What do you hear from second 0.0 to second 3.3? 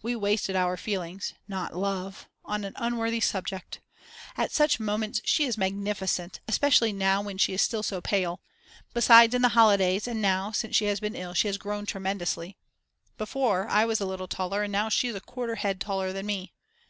We wasted our feelings (not love!!) on an unworthy